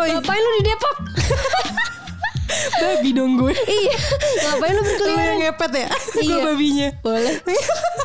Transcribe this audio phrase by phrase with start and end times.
[0.00, 0.14] Iya.
[0.16, 0.96] Ngapain lu di Depok?
[2.78, 3.52] Babi dong gue.
[3.54, 3.96] iya.
[4.42, 5.88] Ngapain lu Lu yang ngepet ya?
[6.14, 6.36] Gue Iya.
[6.42, 6.88] babinya.
[7.00, 7.34] Boleh.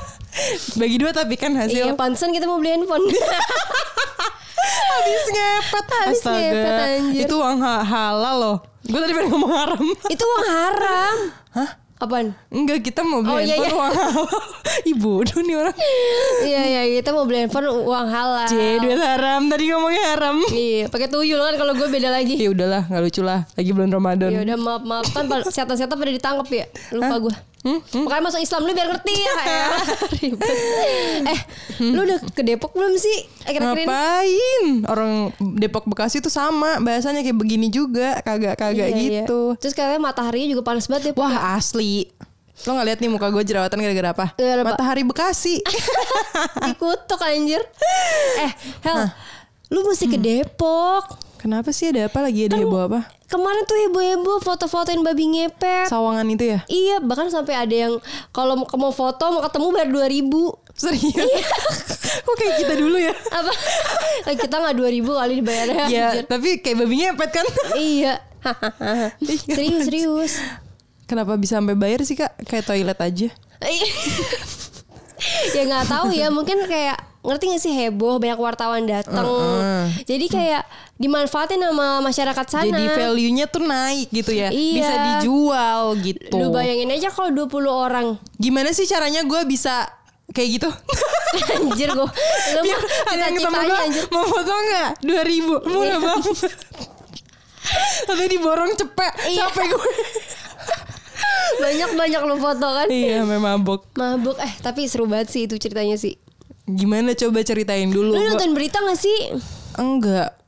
[0.79, 3.05] Bagi dua tapi kan Iya, hasil pantesan kita mau beli handphone.
[4.93, 5.85] habis ngepet.
[5.87, 6.39] Habis Astaga.
[6.39, 7.21] ngepet, anjir.
[7.23, 8.57] Itu uang ha- halal loh.
[8.81, 9.83] Gue tadi pengen ngomong haram.
[10.05, 11.15] Itu uang haram.
[11.53, 11.69] Hah?
[12.03, 12.35] Apaan?
[12.51, 13.79] Enggak, kita mau beli Oh, iya, handphone iya.
[13.79, 14.23] uang halal.
[14.91, 15.75] Ih bodoh nih orang.
[16.43, 18.47] Iya, iya, kita mau beli handphone uang halal.
[18.51, 19.41] C, duit haram.
[19.47, 20.35] Tadi ngomongnya haram.
[20.51, 22.35] Iya, pakai tuyul kan kalau gue beda lagi.
[22.35, 23.47] Ya udahlah, nggak lucu lah.
[23.55, 24.29] Lagi bulan Ramadan.
[24.35, 26.65] Ya udah maaf maaf kan setan-setan pada ditangkap ya.
[26.91, 27.35] Lupa gue.
[27.63, 27.79] Hmm?
[27.79, 29.67] Makanya masuk Islam lu biar ngerti ya kayak
[30.19, 30.57] ribet.
[31.23, 31.39] Eh,
[31.81, 33.17] lu udah ke Depok belum sih?
[33.43, 33.87] Akhir-akhir?
[33.87, 34.65] Ngapain?
[34.83, 35.11] Orang
[35.55, 39.23] Depok Bekasi tuh sama bahasanya kayak begini juga, kagak-kagak Iya, iya.
[39.23, 39.55] gitu.
[39.55, 41.13] Terus katanya mataharinya juga panas banget ya.
[41.15, 42.11] Wah asli.
[42.63, 44.25] Lo gak lihat nih muka gue jerawatan gara-gara apa?
[44.35, 44.63] Apa?
[44.67, 45.63] Matahari Bekasi.
[46.67, 47.63] Dikutuk anjir.
[48.43, 48.51] Eh,
[48.83, 49.07] Hel,
[49.69, 51.15] lu mesti ke Depok.
[51.43, 52.99] Kenapa sih ada apa lagi ada Kan heboh apa?
[53.27, 55.91] Kemarin tuh heboh-heboh foto-fotoin babi ngepet.
[55.91, 56.63] Sawangan itu ya?
[56.71, 57.93] Iya, bahkan sampai ada yang
[58.31, 61.03] kalau mau- foto mau ketemu bayar 2000 Serius?
[61.03, 61.43] Iya.
[62.25, 63.11] Kok kayak kita dulu ya?
[63.11, 63.51] Apa?
[64.39, 65.85] Kita nggak 2000 kali dibayarnya.
[65.91, 66.25] ya, anjir.
[66.31, 67.45] tapi kayak babi ngepet kan?
[67.75, 68.13] iya.
[69.51, 70.33] serius, serius.
[71.03, 72.39] Kenapa bisa sampai bayar sih kak?
[72.47, 73.27] Kayak toilet aja.
[75.55, 79.23] ya nggak tahu ya, mungkin kayak ngerti gak sih heboh banyak wartawan datang.
[80.03, 80.67] Jadi kayak
[80.99, 82.67] dimanfaatin sama masyarakat sana.
[82.67, 84.51] Jadi value-nya tuh naik gitu ya.
[84.51, 84.75] Iya.
[84.75, 86.35] Bisa dijual gitu.
[86.35, 89.87] Lu bayangin aja kalau 20 orang Gimana sih caranya gue bisa
[90.35, 90.69] kayak gitu?
[91.63, 92.09] Anjir gue
[92.53, 94.89] Lu Biar ketemu cita-citanya gue anjir mau foto nggak?
[95.01, 95.71] Dua ribu Iya.
[95.71, 96.51] murah banget.
[98.11, 99.47] Tapi diborong cepet, Iya.
[99.47, 99.91] capek gue.
[101.61, 103.89] Banyak-banyak lu foto kan iya, memang mabok.
[103.97, 106.17] Mabuk Eh tapi seru banget sih itu ceritanya sih
[106.63, 108.15] Gimana coba ceritain dulu?
[108.15, 109.35] Lu nonton berita gak sih?
[109.75, 110.42] Enggak.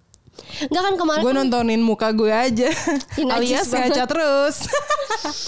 [0.66, 2.70] Enggak kan kemarin Gue kan- nontonin muka gue aja.
[3.36, 4.56] Alias ngaca terus.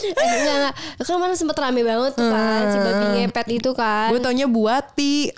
[0.03, 0.73] eh, enggak, enggak.
[0.99, 5.31] Kemarin sempet rame banget tuh kan Si babi ngepet itu kan gue taunya buati.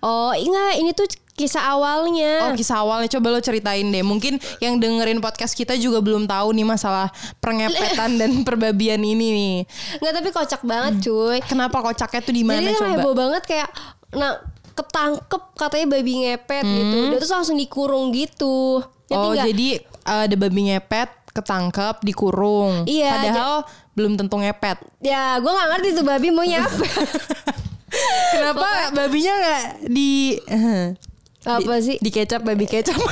[0.00, 4.04] Oh enggak ini tuh kisah awalnya Oh kisah awalnya coba lo ceritain deh.
[4.04, 7.08] Mungkin yang dengerin podcast kita juga belum tahu nih masalah
[7.40, 9.56] pengepetan dan perbabian ini nih.
[9.98, 12.90] Enggak tapi kocak banget cuy Kenapa kocaknya tuh di mana Jadi coba?
[12.92, 13.68] heboh banget kayak
[14.14, 19.46] Nah ketangkep katanya babi ngepet gitu Dia tuh langsung dikurung gitu Ngerti Oh nggak?
[19.50, 19.68] jadi
[20.06, 22.86] uh, ada babi ngepet ketangkep dikurung.
[22.86, 23.54] Iya, Padahal
[23.98, 24.78] belum tentu ngepet.
[25.02, 26.86] Ya gue gak ngerti tuh babi maunya apa
[28.34, 30.38] Kenapa babinya nggak di
[31.44, 32.96] Apa sih di kecap babi kecap?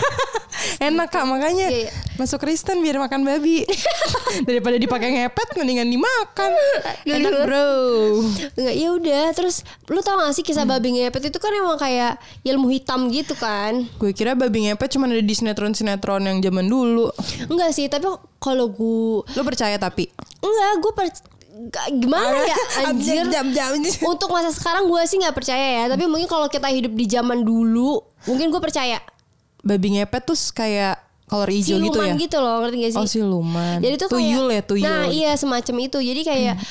[0.78, 1.92] Enak kak makanya Iya, iya.
[2.16, 3.66] masuk Kristen biar makan babi
[4.48, 6.54] daripada dipakai ngepet mendingan dimakan.
[7.02, 7.70] Enak bro.
[8.54, 12.14] Enggak ya udah terus lu tau gak sih kisah babi ngepet itu kan emang kayak
[12.42, 17.10] ilmu hitam gitu kan Gue kira babi ngepet cuma ada di sinetron-sinetron yang zaman dulu.
[17.46, 18.06] Enggak sih tapi
[18.38, 20.08] kalau gue Lo percaya tapi?
[20.40, 21.06] Enggak gue per
[21.92, 23.76] gimana ya anjir Jam-jam.
[24.10, 27.42] Untuk masa sekarang gue sih nggak percaya ya Tapi mungkin kalau kita hidup di zaman
[27.42, 28.98] dulu Mungkin gue percaya
[29.60, 32.14] Babi ngepet tuh kayak kolor hijau gitu Siluman ya?
[32.18, 33.78] gitu loh ngerti gak sih Oh siluman.
[33.78, 34.84] Jadi tuh tuyul kayak, ya tuyul.
[34.84, 36.56] Nah iya semacam itu Jadi kayak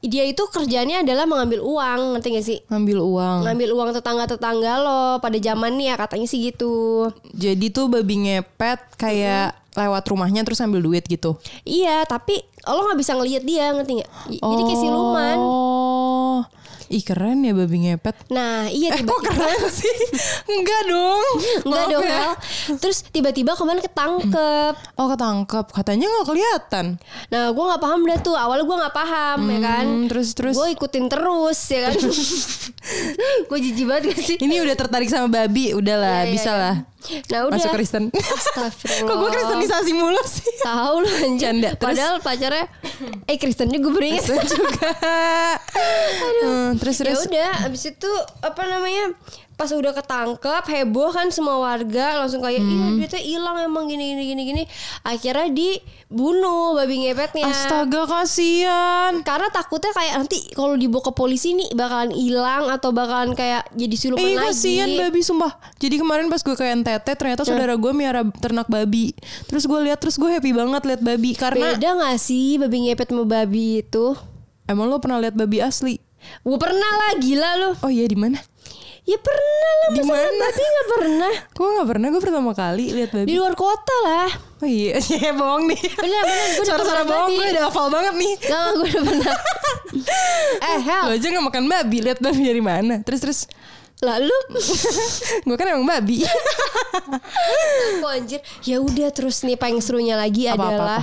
[0.00, 3.38] Dia itu kerjanya adalah mengambil uang Ngerti gak sih Ngambil uang.
[3.44, 8.80] Ngambil uang tetangga-tetangga lo Pada zaman nih ya katanya sih gitu Jadi tuh babi ngepet
[8.96, 11.38] kayak lewat rumahnya terus ambil duit gitu.
[11.62, 16.40] Iya tapi lo nggak bisa ngelihat dia ngerti gak Jadi kayak siluman Oh.
[16.90, 18.34] Ih keren ya babi ngepet.
[18.34, 19.94] Nah iya Eh tiba kok keren sih?
[20.50, 21.22] Enggak dong.
[21.62, 22.34] Enggak dong ya.
[22.82, 25.70] Terus tiba-tiba kemarin ketangkep Oh ketangkep.
[25.70, 26.98] Katanya nggak kelihatan.
[27.30, 30.58] Nah gue nggak paham dah tuh Awalnya gue nggak paham ya kan Hmm, terus terus.
[30.58, 31.94] Gue ikutin terus ya kan
[33.48, 36.58] Gue jijik banget gak sih Ini udah tertarik sama babi, udahlah, iya, bisa iya.
[36.58, 36.76] lah.
[37.00, 38.04] Nah udah Masuk Kristen.
[38.12, 40.52] Astagfirullah Kok gue kristenisasi mulu sih?
[40.60, 41.80] Tahu lu anjir Canda, terus?
[41.80, 42.64] Padahal pacarnya
[43.24, 44.90] Eh Kristen juga beringat juga.
[46.40, 47.20] Hmm, terus Ya terus.
[47.26, 48.10] udah abis itu
[48.40, 49.12] Apa namanya
[49.60, 52.96] Pas udah ketangkep Heboh kan semua warga Langsung kayak Iya Hmm.
[52.96, 54.62] duitnya hilang emang gini gini gini gini
[55.02, 59.20] Akhirnya dibunuh babi ngepetnya Astaga kasihan.
[59.20, 63.94] karena takutnya kayak nanti kalau dibawa ke polisi nih bakalan hilang atau bakalan kayak jadi
[63.94, 64.48] siluman Eh lagi.
[64.50, 69.12] kasihan babi sumpah Jadi kemarin pas gue ke NTT Ternyata saudara gue miara ternak babi
[69.44, 73.08] Terus gue lihat Terus gue happy banget lihat babi Karena Beda gak sih babi ngepet
[73.08, 74.16] sama babi itu?
[74.64, 76.00] Emang lo pernah lihat babi asli?
[76.40, 77.70] Gue pernah lah gila lu.
[77.80, 78.38] Oh iya di mana?
[79.10, 80.30] Ya pernah lah Di mana?
[80.38, 81.34] babi gak pernah.
[81.50, 83.34] Gue nggak pernah, gue pertama kali lihat Di babi.
[83.34, 84.30] luar kota lah.
[84.62, 85.82] Oh iya, ya bohong nih.
[85.98, 88.32] Bener bener Suara-suara bohong gue udah hafal banget nih.
[88.38, 89.34] Gak gue udah pernah.
[90.70, 91.04] eh Hel.
[91.10, 92.94] Lo aja gak makan babi, lihat babi dari mana?
[93.02, 93.40] Terus terus.
[93.98, 94.36] Lalu
[95.50, 96.22] gue kan emang babi.
[97.98, 101.00] aku anjir, ya udah terus nih paling serunya lagi Apa, apa, adalah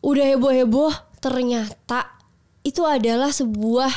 [0.00, 2.08] udah heboh-heboh ternyata
[2.62, 3.90] itu adalah sebuah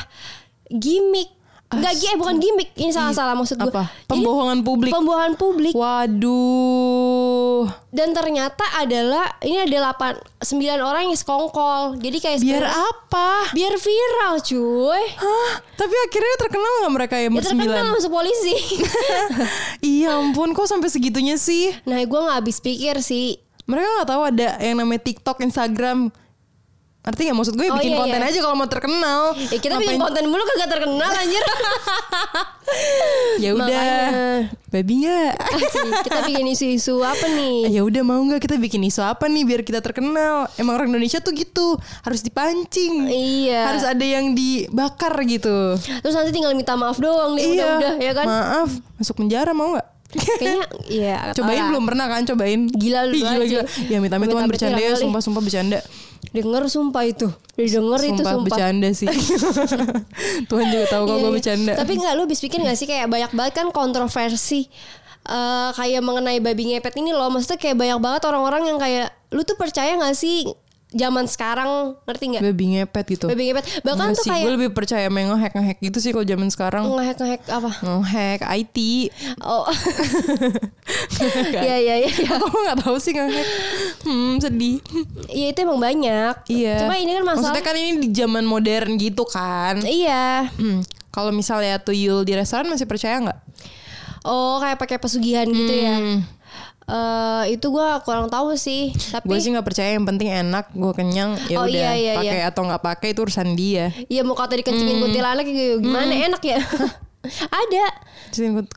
[0.68, 1.35] gimmick.
[1.66, 3.66] Enggak eh bukan gimmick, ini salah-salah maksud gue.
[3.66, 3.90] Apa?
[4.06, 4.94] Pembohongan publik.
[4.94, 5.74] Pembohongan publik.
[5.74, 7.66] Waduh.
[7.90, 11.98] Dan ternyata adalah ini ada 8 9 orang yang sekongkol.
[11.98, 13.50] Jadi kayak Biar apa?
[13.50, 15.02] biar viral, cuy.
[15.18, 15.52] Hah?
[15.74, 17.94] Tapi akhirnya terkenal nggak mereka yang Ya terkenal bersembilan?
[17.98, 18.54] masuk polisi.
[19.98, 21.74] iya ampun, kok sampai segitunya sih?
[21.82, 23.42] nah, gue nggak habis pikir sih.
[23.66, 26.14] Mereka nggak tahu ada yang namanya TikTok, Instagram.
[27.06, 28.26] Arti nggak maksud gue Oh, bikin iya, konten iya.
[28.26, 29.20] aja kalau mau terkenal.
[29.38, 31.44] Ya kita bikin Ngapain- konten mulu kagak terkenal anjir.
[33.36, 34.00] Ya udah, Makanya.
[34.66, 35.32] babi nggak?
[35.38, 37.70] Asli, kita bikin isu-isu apa nih?
[37.70, 40.50] Ya udah mau nggak kita bikin isu apa nih biar kita terkenal?
[40.56, 43.06] Emang orang Indonesia tuh gitu, harus dipancing.
[43.06, 43.70] Iya.
[43.70, 45.78] Harus ada yang dibakar gitu.
[45.78, 48.26] Terus nanti tinggal minta maaf doang deh udah-udah ya kan?
[48.26, 49.86] Maaf, masuk penjara mau nggak?
[50.08, 50.58] Kayaknya
[50.98, 51.68] iya cobain lah.
[51.68, 52.60] belum pernah kan cobain?
[52.68, 53.44] Gila lu gila, aja.
[53.46, 53.64] gila.
[53.86, 55.02] Ya minta amit Tuhan Amit-amit bercanda ya, kali.
[55.02, 55.78] sumpah sumpah bercanda.
[56.34, 57.28] Denger sumpah itu.
[57.56, 59.08] Denger itu Sumpah bercanda sih.
[60.50, 61.36] Tuhan juga tahu kalau Iya, gue iya.
[61.38, 61.72] bercanda.
[61.78, 64.68] Tapi nggak lu habis pikir gak sih kayak banyak banget kan kontroversi
[65.26, 67.30] eh kayak mengenai babi ngepet ini loh.
[67.32, 70.46] Maksudnya kayak banyak banget orang-orang yang kayak lu tuh percaya gak sih
[70.94, 72.42] zaman sekarang ngerti nggak?
[72.46, 73.26] babi ngepet gitu.
[73.26, 73.64] Babi ngepet.
[73.82, 76.46] Bahkan Enggak tuh sih, gue kayak lebih percaya main ngehack ngehack gitu sih kalau zaman
[76.46, 76.86] sekarang.
[76.86, 77.70] ngehack ngehack apa?
[77.82, 78.78] Ngehack IT.
[79.42, 79.66] Oh.
[81.66, 82.08] Iya iya iya.
[82.08, 82.30] iya.
[82.38, 83.48] Aku nggak tahu sih ngehack.
[84.06, 84.78] Hmm, sedih.
[85.26, 86.34] Iya itu emang banyak.
[86.46, 86.86] Iya.
[86.86, 87.50] Cuma ini kan masalah.
[87.50, 89.82] Maksudnya kan ini di zaman modern gitu kan.
[89.82, 90.48] Iya.
[90.54, 93.40] Hmm, Kalau misalnya tuyul di restoran masih percaya nggak?
[94.22, 95.96] Oh kayak pakai pesugihan gitu ya.
[96.86, 96.94] Hmm.
[97.46, 98.94] Eh itu gua kurang tahu sih.
[98.94, 99.90] Tapi Gue sih nggak percaya.
[99.98, 101.34] Yang penting enak, gue kenyang.
[101.50, 101.74] Ya Oh, udah.
[101.74, 102.50] iya, iya, pakai iya.
[102.50, 103.90] atau nggak pakai itu urusan dia.
[104.06, 105.82] Iya mau kata dikencingin kuntilanak gitu.
[105.82, 106.62] Gimana enak ya?
[107.66, 107.86] Ada.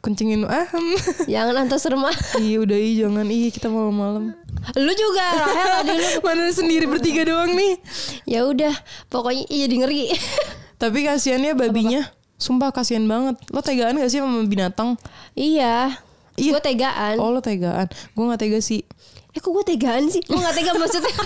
[0.01, 0.65] Kencingin ah.
[0.65, 1.29] hmm.
[1.29, 2.09] Jangan antas rumah.
[2.41, 4.33] Iya udah ih jangan ih kita malam-malam.
[4.73, 6.09] Lu juga Rahel tadi lu.
[6.25, 7.77] Mana sendiri bertiga doang nih.
[8.25, 8.73] Ya udah,
[9.13, 10.03] pokoknya iya jadi ngeri.
[10.81, 12.01] Tapi kasihannya babinya.
[12.41, 13.37] Sumpah kasihan banget.
[13.53, 14.97] Lo tegaan gak sih sama binatang?
[15.37, 16.01] iya.
[16.39, 16.51] Iya.
[16.55, 17.15] Gue tegaan.
[17.17, 17.87] Oh lo tegaan.
[18.11, 18.81] Gue gak tega sih.
[19.29, 20.23] Eh kok gue tegaan sih?
[20.23, 21.11] Gue gak tega maksudnya.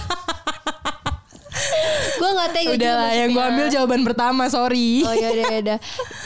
[2.14, 3.54] gue gak tega Udah lah yang gue maksudnya.
[3.54, 5.04] ambil jawaban pertama sorry.
[5.04, 5.78] Oh ya udah ya.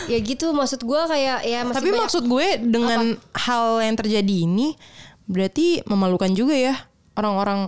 [0.07, 3.01] Ya gitu maksud gue kayak ya masih Tapi banyak- maksud gue dengan
[3.35, 4.73] hal yang terjadi ini
[5.27, 6.75] berarti memalukan juga ya
[7.13, 7.67] orang-orang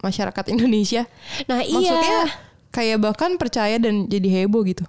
[0.00, 1.04] masyarakat Indonesia.
[1.44, 2.24] Nah Maksudnya iya.
[2.70, 4.84] kayak bahkan percaya dan jadi heboh gitu.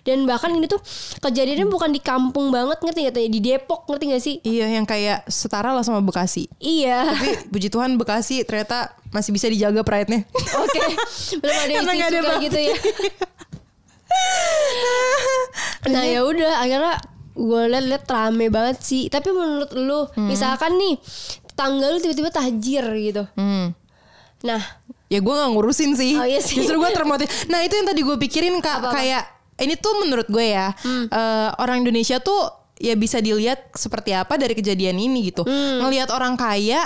[0.00, 0.78] Dan bahkan ini tuh
[1.18, 3.14] kejadiannya bukan di kampung banget ngerti gak?
[3.20, 4.34] Di Depok ngerti gak sih?
[4.40, 6.48] Iya yang kayak setara lah sama Bekasi.
[6.56, 7.06] Iya.
[7.06, 10.24] Tapi puji Tuhan Bekasi ternyata masih bisa dijaga pride-nya.
[10.32, 10.80] Oke.
[11.42, 12.44] Belum ada yang nggak babi.
[12.46, 12.74] gitu ya.
[15.90, 16.94] nah ya udah akhirnya
[17.30, 19.02] gue liat-liat rame banget sih.
[19.06, 20.28] Tapi menurut lu, Hmm.
[20.28, 20.96] misalkan nih
[21.54, 23.22] tanggal lu tiba-tiba tahjir gitu.
[23.34, 23.72] Hmm.
[24.40, 24.62] Nah,
[25.10, 26.14] Ya gue gak ngurusin sih.
[26.14, 26.54] Oh, iya sih.
[26.54, 27.26] Justru gue termotiv.
[27.50, 29.26] Nah itu yang tadi gue pikirin kak kayak
[29.60, 34.56] ini tuh menurut gue ya eh, orang Indonesia tuh ya bisa dilihat seperti apa dari
[34.56, 35.44] kejadian ini gitu.
[35.44, 36.80] Ngelihat orang kaya,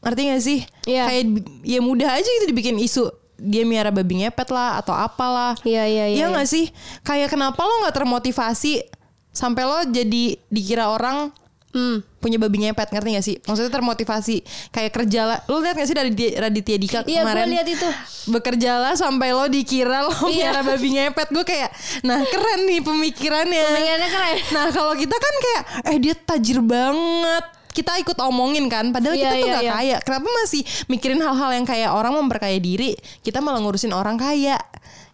[0.00, 0.60] ngerti gak sih?
[0.88, 1.04] Iya.
[1.12, 1.24] Kayak
[1.60, 5.52] ya mudah aja gitu dibikin isu dia miara babi ngepet lah atau apalah.
[5.60, 6.34] Iya, iya, iya, Iya iya.
[6.40, 6.72] gak sih?
[7.04, 8.80] Kayak kenapa lo nggak termotivasi
[9.28, 11.28] sampai lo jadi dikira orang
[11.76, 12.16] hmm.
[12.16, 13.36] punya babi ngepet ngerti gak sih?
[13.44, 14.36] Maksudnya termotivasi
[14.72, 15.38] kayak kerja lah.
[15.52, 17.44] Lu lihat gak sih dari Di- Raditya Dika Iya, kemarin?
[17.44, 17.88] gue lihat itu.
[18.32, 20.64] Bekerjalah sampai lo dikira lo Iya.
[20.64, 21.28] babi ngepet.
[21.30, 21.70] Gue kayak,
[22.02, 23.62] nah keren nih pemikirannya.
[23.68, 24.36] Pemikirannya keren.
[24.56, 27.44] Nah kalau kita kan kayak, eh dia tajir banget.
[27.76, 29.72] Kita ikut omongin kan, padahal Iya, kita tuh iya, gak iya.
[29.76, 29.96] kaya.
[30.00, 32.96] Kenapa masih mikirin hal-hal yang kayak orang memperkaya diri?
[33.20, 34.56] Kita malah ngurusin orang kaya.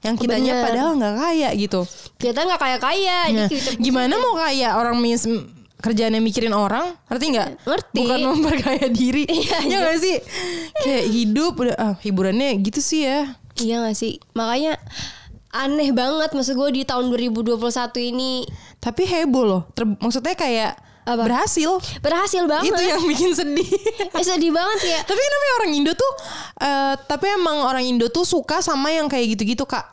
[0.03, 0.65] Yang kitanya Bener.
[0.67, 1.81] padahal nggak kaya gitu.
[2.19, 3.19] Kita nggak kaya kaya.
[3.35, 5.27] Nah, gimana mau kaya orang mis
[5.83, 7.49] kerjaannya mikirin orang, ngerti nggak?
[7.67, 7.99] Ngerti.
[7.99, 9.27] Bukan memperkaya diri.
[9.33, 10.17] Iya, ya nggak sih?
[10.79, 13.35] Kayak hidup udah ah, hiburannya gitu sih ya.
[13.59, 14.17] Iya gak sih?
[14.33, 14.81] Makanya
[15.53, 17.61] aneh banget maksud gue di tahun 2021
[18.09, 18.49] ini
[18.81, 19.63] Tapi heboh loh.
[19.77, 21.29] Ter- maksudnya kayak Apa?
[21.29, 21.77] berhasil.
[22.01, 22.73] berhasil banget.
[22.73, 23.69] Itu yang bikin sedih.
[24.09, 24.99] Eh, sedih banget ya.
[25.05, 26.13] tapi kenapa orang Indo tuh
[26.63, 29.85] eh, tapi emang orang Indo tuh suka sama yang kayak gitu-gitu kak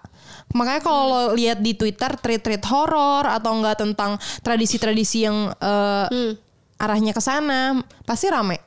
[0.52, 6.34] makanya kalau lo lihat di Twitter tweet-tweet horor atau enggak tentang tradisi-tradisi yang eh, Hmm.
[6.78, 8.58] arahnya ke sana pasti rame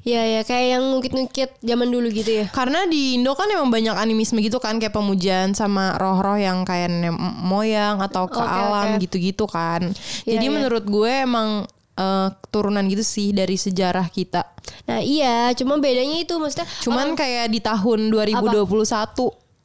[0.00, 2.46] Ya ya kayak yang ngukit-ngukit zaman dulu gitu ya.
[2.48, 6.88] karena di Indo kan emang banyak animisme gitu kan kayak pemujaan sama roh-roh yang kayak
[6.88, 9.04] nenek moyang atau ke Oke, alam oke.
[9.04, 9.92] gitu-gitu kan
[10.24, 10.52] Iya, jadi iya.
[10.54, 14.40] menurut gue emang eh, turunan gitu sih dari sejarah kita
[14.86, 16.64] Nah iya, cuma bedanya itu maksudnya.
[16.80, 18.56] cuman kayak di tahun 2021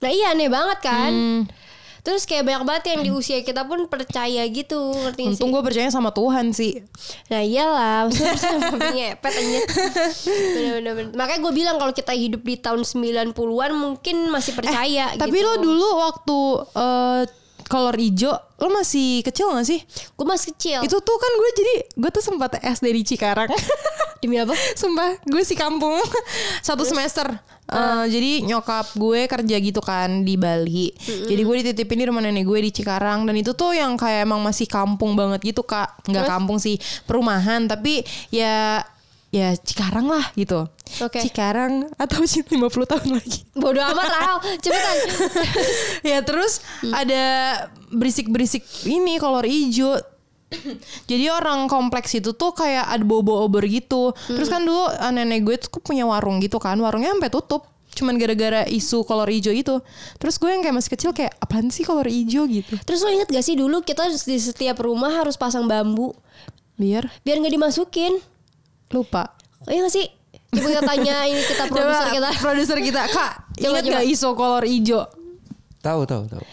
[0.05, 1.09] Nah iya aneh banget kan.
[1.09, 1.41] Hmm.
[2.05, 5.25] Terus kayak banyak banget yang di usia kita pun percaya gitu, ngerti?
[5.25, 6.85] Untung gue percaya sama Tuhan sih.
[7.33, 9.59] Nah iyalah, maksudnya sama ngepet aja.
[10.53, 11.17] Bener-bener.
[11.17, 15.49] Makanya gue bilang kalau kita hidup di tahun 90-an mungkin masih percaya Tapi gitu.
[15.49, 16.37] lo dulu waktu
[16.77, 17.21] eh,
[17.65, 18.31] kolor ijo,
[18.61, 19.81] lo masih kecil gak sih?
[20.15, 20.79] Gue masih kecil.
[20.85, 23.49] Itu tuh kan gue jadi gue tuh sempat SD di Cikarang.
[24.21, 24.53] Demi apa?
[24.73, 26.01] Sumpah, gue si kampung
[26.65, 27.29] satu semester.
[27.65, 30.93] Eh, jadi nyokap gue kerja gitu kan di Bali.
[31.01, 34.37] Jadi gue dititipin di rumah nenek gue di Cikarang dan itu tuh yang kayak emang
[34.45, 35.97] masih kampung banget gitu kak.
[36.05, 36.33] Nggak Terus?
[36.37, 36.77] kampung sih,
[37.09, 38.85] perumahan tapi ya
[39.33, 40.69] ya Cikarang lah gitu.
[41.01, 41.19] Oke.
[41.19, 43.43] Cikarang atau sih 50 tahun lagi.
[43.51, 44.95] Bodoh amat Rahel, cepetan.
[46.13, 46.93] ya terus Hmm.
[46.93, 47.23] ada
[47.89, 49.97] berisik-berisik ini kolor hijau.
[51.05, 54.13] Jadi orang kompleks itu tuh kayak ada bobo obor gitu.
[54.13, 54.35] Hmm.
[54.37, 56.77] Terus kan dulu eh, nenek gue tuh punya warung gitu kan.
[56.77, 57.65] Warungnya sampai tutup.
[57.91, 59.79] Cuman gara-gara isu kolor hijau itu.
[60.15, 62.75] Terus gue yang kayak masih kecil kayak apaan sih kolor hijau gitu.
[62.83, 66.11] Terus lo inget gak sih dulu kita di setiap rumah harus pasang bambu
[66.75, 68.19] Biar biar nggak dimasukin.
[68.91, 69.31] lupa.
[69.63, 70.07] Oh, iya gak sih?
[70.55, 72.29] Coba kita tanya ini kita produser kita.
[72.39, 73.93] produser kita, Kak, Coba, ingat coba.
[73.93, 75.03] gak isu kolor hijau?
[75.79, 76.43] Tahu tahu tahu.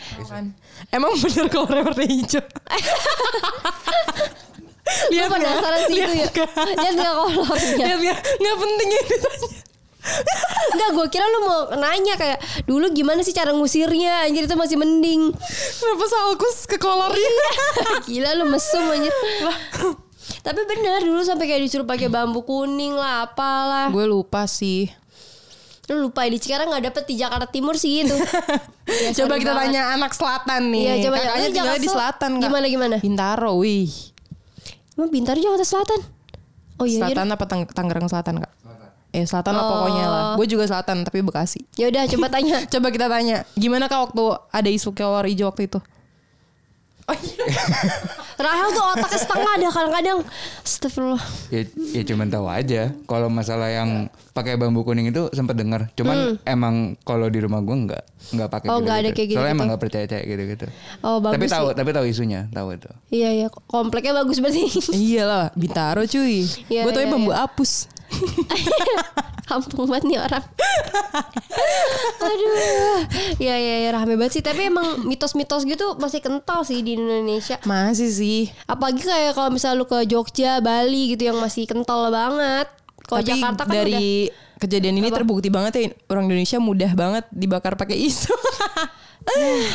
[0.90, 2.44] Emang bener kolornya warna hijau?
[5.08, 6.26] Gue penasaran sih itu ya.
[6.28, 6.50] Lihat nggak?
[6.76, 7.84] Lihat gak kolornya?
[7.86, 8.18] Lihat nggak?
[8.38, 9.50] Nggak penting ya ditanya.
[10.74, 14.74] Enggak, gue kira lu mau nanya kayak dulu gimana sih cara ngusirnya anjir itu masih
[14.74, 15.30] mending.
[15.78, 17.30] Kenapa salkus ke kolornya?
[18.10, 19.14] Gila lu mesum anjir.
[20.40, 23.88] Tapi bener dulu sampai kayak disuruh pakai bambu kuning lah apalah.
[23.88, 24.86] Gue lupa sih.
[25.86, 28.14] Lu lupa di Cikarang nggak dapet di Jakarta Timur sih itu.
[28.82, 29.78] Ya, coba kita banget.
[29.78, 30.82] tanya anak selatan nih.
[30.82, 32.42] Iya, coba Kakaknya lu tinggal Jakarta di Sel- selatan Kak.
[32.44, 32.96] Gimana, gimana?
[32.98, 33.90] Bintaro, wih.
[34.92, 36.00] Emang Bintaro Jakarta Selatan?
[36.76, 38.52] Oh iya, selatan apa Tang- Tangerang Selatan kak?
[39.12, 40.24] Eh selatan lah pokoknya lah.
[40.34, 41.62] Gue juga selatan tapi Bekasi.
[41.74, 42.56] ya udah coba tanya.
[42.72, 45.78] Coba kita tanya, gimana kak waktu ada isu kolor hijau waktu itu?
[47.10, 47.44] Oh iya.
[48.38, 50.18] Rahel tuh otaknya setengah dah kadang-kadang.
[50.62, 51.22] Astagfirullah.
[51.50, 51.60] Ya,
[51.94, 52.82] ya cuman tahu aja.
[53.06, 55.90] Kalau masalah yang pakai bambu kuning itu sempat dengar.
[55.98, 58.02] Cuman emang kalau di rumah gue nggak
[58.38, 58.66] nggak pakai.
[58.70, 58.74] Hmm.
[58.74, 59.54] Oh, gitu nggak ada kayak Soalnya gitu-gitu.
[59.58, 60.66] emang nggak percaya kayak gitu gitu.
[61.02, 61.76] Oh bagus tapi tahu sih.
[61.78, 62.90] tapi tahu isunya tahu itu.
[63.10, 64.62] Iya iya kompleknya bagus berarti.
[64.94, 66.46] iya lah, Bintaro cuy.
[66.70, 67.46] Iya, Gue tau iya, bambu iya.
[67.46, 67.90] apus.
[69.50, 70.44] Kampung banget nih orang.
[72.30, 73.00] Aduh.
[73.36, 74.42] Ya ya ya rame banget sih.
[74.44, 77.60] Tapi emang mitos-mitos gitu masih kental sih di Indonesia.
[77.68, 78.40] Masih sih.
[78.64, 82.70] Apalagi kayak kalau misalnya lu ke Jogja, Bali gitu yang masih kental banget.
[83.02, 84.30] Kalau Jakarta kan dari
[84.62, 88.30] kejadian ini terbukti banget ya orang Indonesia mudah banget dibakar pakai isu.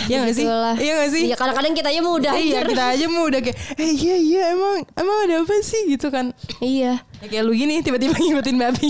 [0.08, 0.46] Iya gak sih?
[0.78, 1.24] Iya gak sih?
[1.24, 2.66] Iya kadang-kadang kitanya mau udah Iya anjir.
[2.70, 6.32] kita aja mau udah kayak eh iya iya emang emang ada apa sih gitu kan
[6.58, 7.00] Iya.
[7.00, 8.90] ya, kayak lu gini tiba-tiba ngikutin babi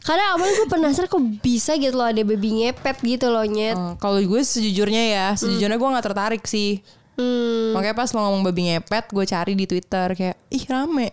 [0.00, 3.74] Karena awalnya gue penasaran kok bisa gitu loh ada baby ngepet gitu loh nyet.
[3.74, 6.82] Eh, kalau gue sejujurnya ya sejujurnya gue nggak tertarik sih
[7.14, 7.74] Hmm.
[7.74, 11.10] makanya pas lo ngomong babi ngepet gue cari di twitter kayak ih rame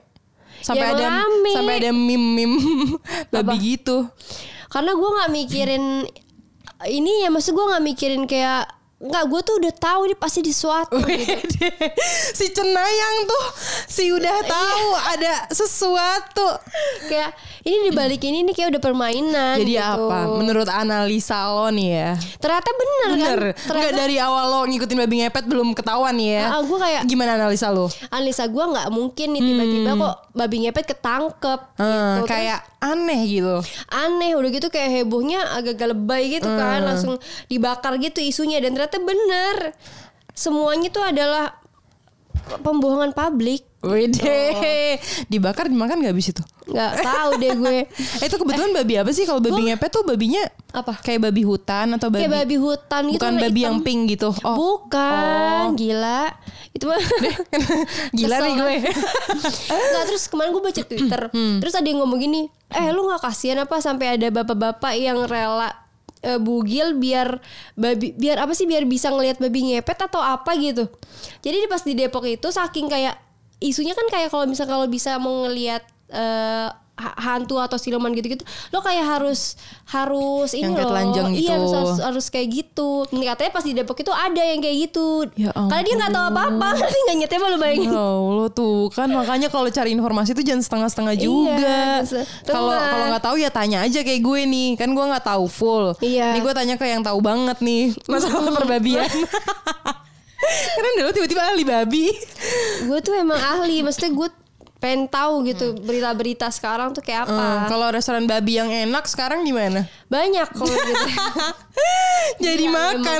[0.62, 1.50] sampai Ya, ada rame.
[1.52, 2.62] sampai ada meme meme
[3.34, 4.06] babi gitu
[4.68, 6.06] Karena gue nggak mikirin
[6.86, 10.50] ini ya maksud gue nggak mikirin kayak nggak gue tuh udah tahu ini pasti di
[10.50, 11.68] suatu gitu.
[12.38, 13.46] Si Cenayang tuh
[13.86, 16.48] si udah tahu ada sesuatu
[17.06, 20.06] kayak ini dibalik ini nih kayak udah permainan jadi gitu.
[20.06, 23.20] apa menurut analisa lo nih ya ternyata bener, Bener.
[23.20, 26.44] kan Enggak ternyata dari awal lo ngikutin babi ngepet belum ketahuan ya.
[26.50, 27.92] Ah, gue kayak Gimana analisa lo?
[28.08, 32.16] analisa gue nggak mungkin nih tiba-tiba kok babi ngepet ketangkep Hmm, gitu.
[32.16, 33.56] Terus kayak aneh gitu.
[33.90, 36.88] aneh udah gitu kayak hebohnya agak-agak lebay gitu kan Hmm.
[36.88, 37.14] langsung
[37.46, 39.58] dibakar gitu isunya dan ternyata bener
[40.32, 41.56] semuanya tuh adalah
[42.62, 44.98] pembohongan publik Wede.
[45.30, 46.42] Dibakar dimakan gak habis itu?
[46.66, 47.78] nggak tahu deh gue
[48.22, 49.22] Eh, itu kebetulan babi apa sih?
[49.22, 50.42] Kalau babi ngepet tuh babinya
[50.74, 50.98] Apa?
[50.98, 52.26] Kayak babi hutan atau babi?
[52.26, 53.68] kayak babi hutan gitu Bukan babi hitam.
[53.70, 54.30] yang pink gitu.
[54.42, 54.58] Oh.
[54.58, 56.34] bukan gila
[56.74, 56.98] itu mah
[58.18, 58.76] Gila nih gue.
[59.70, 61.62] Nggak terus kemarin gue baca Twitter Hmm.
[61.62, 65.70] Terus ada yang ngomong gini Eh lu gak kasihan apa sampai ada bapak-bapak yang rela
[66.26, 67.38] eh, bugil biar
[67.78, 70.90] babi biar apa sih biar bisa ngelihat babi ngepet atau apa gitu.
[71.46, 73.16] Jadi di- pas di Depok itu saking kayak
[73.62, 78.80] isunya kan kayak kalau misal kalau bisa mau ngelihat ha- hantu atau siluman gitu-gitu lo
[78.80, 79.60] kayak harus
[79.92, 81.52] harus ini Yang loh iya gitu.
[81.52, 85.28] harus, harus harus kayak gitu Ini katanya pas di Depok itu ada yang kayak gitu
[85.36, 89.08] Ya karena dia nggak tahu apa-apa ngerti nggak nyetnya malu bayangin Ya Allah tuh kan
[89.12, 91.80] makanya kalau cari informasi tuh jangan setengah-setengah Iya, juga.
[92.48, 94.70] Kalau kalau nggak tahu ya tanya aja kayak gue nih.
[94.80, 95.86] Kan gue nggak tahu full.
[96.00, 96.36] Iya.
[96.36, 99.08] Nih gue tanya ke yang tahu banget nih masalah perbabian.
[100.76, 102.06] Karena dulu tiba-tiba ahli babi.
[102.86, 104.30] gue tuh emang ahli maksudnya gue
[104.86, 107.34] pengen tahu gitu berita-berita sekarang tuh kayak apa.
[107.34, 109.90] Hmm, kalau restoran babi yang enak sekarang di mana?
[110.06, 111.10] Banyak kalau gitu.
[112.46, 113.20] Jadi makan.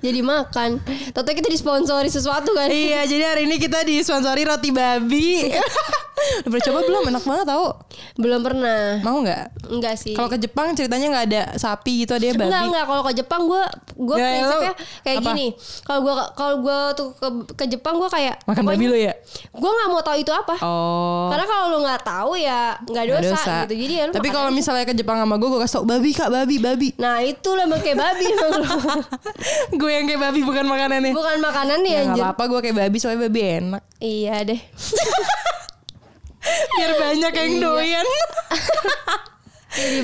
[0.00, 0.70] Jadi makan.
[1.12, 2.68] Tahu kita disponsori sesuatu kan?
[2.70, 5.50] iya, jadi hari ini kita disponsori roti babi.
[6.24, 7.02] Udah pernah coba belum?
[7.12, 7.66] Enak banget tau.
[8.16, 9.02] Belum pernah.
[9.04, 9.68] Mau nggak?
[9.68, 10.16] Enggak sih.
[10.16, 12.48] Kalau ke Jepang ceritanya nggak ada sapi gitu, ada babi.
[12.48, 13.62] Enggak enggak kalau ke Jepang gue
[13.94, 15.28] gue Ya, prinsipnya lo- kayak apa?
[15.30, 15.46] gini.
[15.84, 19.12] Kalau gue kalau gue tuh ke, ke Jepang gue kayak Makan babi lo ya?
[19.52, 20.54] Gue nggak mau tahu itu apa.
[20.64, 21.28] Oh.
[21.28, 23.74] Karena kalau lu nggak tahu ya nggak nggak dosa, gitu.
[23.84, 26.28] Jadi ya lu Tapi kalau misalnya ke Jepang sama gue, gue kasih tau babi kak,
[26.32, 26.88] babi, babi.
[26.96, 28.26] Nah itu lah emang kayak babi
[29.80, 31.12] gue yang kayak babi bukan makanannya.
[31.12, 32.24] Bukan makanan ya Ya nggak anjir.
[32.26, 33.82] apa-apa gue kayak babi soalnya babi enak.
[33.98, 34.60] Iya deh.
[36.70, 37.62] Biar banyak yang Iya.
[37.62, 38.06] doyan.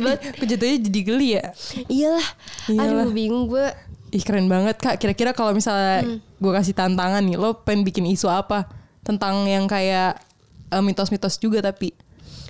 [0.02, 0.14] Gue
[0.48, 1.44] jatuhnya jadi geli ya.
[1.86, 2.28] Iyalah.
[2.66, 3.04] Iyalah.
[3.04, 3.66] Aduh bingung gue.
[4.10, 4.98] Ih keren banget kak.
[4.98, 6.18] Kira-kira kalau misalnya Hmm.
[6.18, 8.66] gue kasih tantangan nih, lo pengen bikin isu apa
[9.00, 10.18] tentang yang kayak
[10.66, 11.94] eh, mitos-mitos juga tapi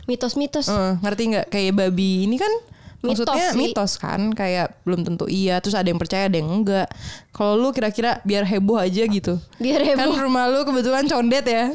[0.05, 0.67] Mitos-mitos.
[0.67, 2.49] Eh, ngerti nggak kayak babi ini kan
[3.01, 3.59] Mitos maksudnya sih.
[3.59, 6.85] mitos kan kayak belum tentu iya terus ada yang percaya ada yang enggak
[7.31, 10.21] kalau lu kira-kira biar heboh aja gitu Biar kan heboh.
[10.21, 11.73] rumah lu kebetulan condet ya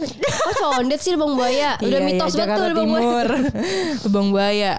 [0.55, 1.77] Oh condet sih lubang buaya.
[1.81, 3.23] Udah Iya, mitos iya, betul Jakarta lubang buaya.
[4.01, 4.73] Lubang buaya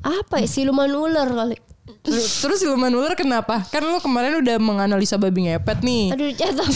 [0.00, 1.56] Apa ya siluman ular kali.
[2.02, 6.66] Terus siluman ular kenapa kan lu kemarin udah menganalisa babi ngepet nih Aduh jatuh.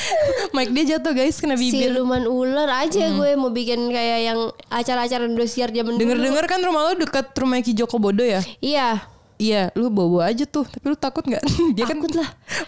[0.56, 1.96] mic dia jatuh guys kena bibir Hmm.
[1.96, 6.00] Siluman ular aja gue mau bikin kayak yang acara-acara Indosiar zaman dulu.
[6.02, 9.08] denger-denger kan rumah lu deket rumah Ki Joko Bodo ya Iya.
[9.36, 10.64] Iya, lu bawa aja tuh.
[10.64, 11.44] Tapi lu takut nggak?
[11.76, 12.00] dia kan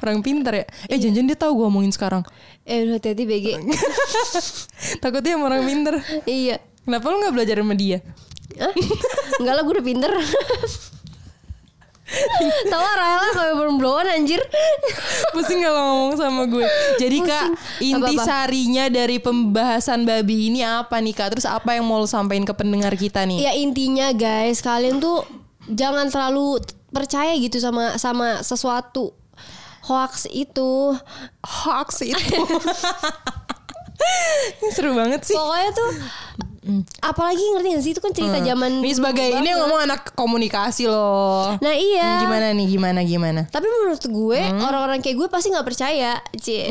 [0.05, 0.65] orang pintar ya.
[0.85, 2.21] Eh, jangan-jangan dia tahu gua ngomongin sekarang.
[2.69, 3.47] Eh hati-hati BG.
[5.03, 5.97] Takutnya sama orang pintar.
[6.29, 6.61] iya.
[6.85, 8.05] Kenapa lu nggak belajar sama dia?
[8.61, 8.73] Hah?
[9.41, 10.13] Enggak lah gue udah pinter.
[12.73, 14.41] Tahu Rahela kalau belum blowan anjir.
[15.37, 16.65] Pusing kalau ngomong sama gue.
[16.97, 18.01] Jadi kak, Pusing.
[18.01, 18.25] inti Apa-apa?
[18.25, 21.37] sarinya dari pembahasan babi ini apa nih kak?
[21.37, 23.45] Terus apa yang mau lu sampein ke pendengar kita nih?
[23.45, 25.29] Ya intinya guys, kalian tuh
[25.69, 29.13] jangan terlalu percaya gitu sama sama sesuatu
[29.85, 30.97] hoax itu.
[31.45, 32.41] Hoax itu.
[34.75, 35.37] Seru banget sih.
[35.37, 35.91] Pokoknya tuh
[37.01, 39.61] apalagi ngerti gak sih itu kan cerita zaman Ini sebagai ini yang banget.
[39.63, 41.57] ngomong anak komunikasi loh.
[41.59, 42.21] Nah iya.
[42.21, 42.67] Gimana nih?
[42.69, 43.41] Gimana gimana?
[43.47, 46.69] Tapi menurut gue orang-orang kayak gue pasti nggak percaya, Cie.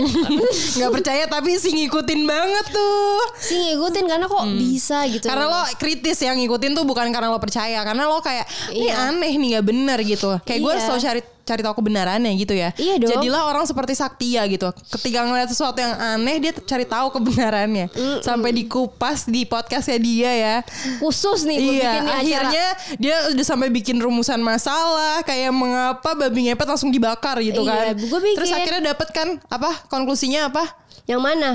[0.75, 3.19] Nggak percaya tapi sih ngikutin banget tuh.
[3.39, 5.25] sih ngikutin karena kok bisa gitu.
[5.25, 9.09] Karena lo kritis yang ngikutin tuh bukan karena lo percaya, karena lo kayak ini Iya.
[9.09, 10.37] aneh nih nggak bener gitu.
[10.41, 10.75] Kayak gue Iya.
[10.75, 12.75] harus tahu cari cari tahu kebenarannya gitu ya.
[12.75, 13.09] Iya dong.
[13.15, 14.67] Jadilah orang seperti Saktia gitu.
[14.91, 17.87] Ketika ngeliat sesuatu yang aneh dia cari tahu kebenarannya.
[18.19, 20.55] Sampai dikupas di podcastnya dia ya.
[20.99, 22.19] khusus nih gue iya, bikin nih acara.
[22.19, 22.65] akhirnya
[22.99, 27.95] dia udah sampai bikin rumusan masalah kayak mengapa babi ngepet langsung dibakar gitu kan.
[27.95, 28.37] Iya, gua bikin.
[28.43, 30.63] Terus akhirnya dapet kan apa konklusinya apa?
[31.07, 31.51] Yang mana?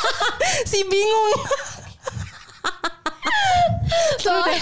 [0.70, 1.32] si bingung.
[4.24, 4.60] Soalnya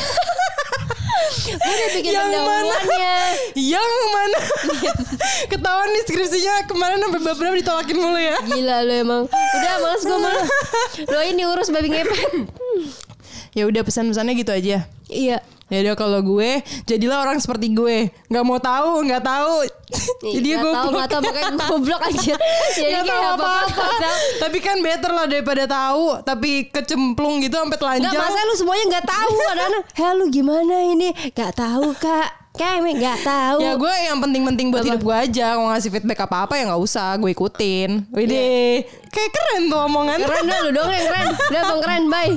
[1.49, 2.39] gue udah bikin Yang mana?
[2.39, 3.17] pendahuluannya.
[3.55, 4.39] Yang mana?
[5.53, 8.37] Ketahuan nih skripsinya kemarin sampai beberapa ditolakin mulu ya.
[8.43, 9.23] Gila lu emang.
[9.29, 10.47] Udah males gue malah.
[11.13, 12.21] Lo ini urus babi ngepet.
[13.53, 14.87] Ya udah pesan-pesannya gitu aja.
[15.09, 15.39] iya.
[15.69, 19.55] Ya udah kalau gue jadilah orang seperti gue, nggak mau tahu, nggak tahu.
[20.25, 22.35] Jadi gue tahu nggak tahu makanya gue goblok aja.
[22.77, 23.69] Jadi nggak tahu kayak apa-apa.
[23.69, 24.19] nggak tahu.
[24.41, 28.13] Tapi kan better lah daripada tahu, tapi kecemplung gitu sampai telanjang.
[28.17, 29.83] Nggak masa lu semuanya nggak tahu anak-anak.
[30.19, 31.09] Lu gimana ini?
[31.37, 32.49] Nggak tahu kak.
[32.59, 33.59] Kayak nggak tahu.
[33.63, 37.15] Ya gue yang penting-penting buat hidup gue aja Mau ngasih feedback apa-apa ya nggak usah
[37.23, 38.83] Gue ikutin Widih
[39.15, 41.29] Kayak keren tuh omongan Keren dah lu dong yang keren.
[41.39, 42.35] Udah bang keren bye.